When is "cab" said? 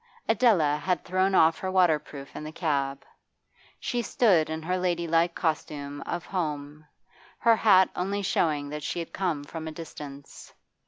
2.51-3.03